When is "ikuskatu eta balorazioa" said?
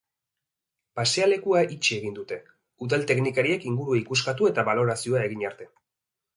4.03-5.25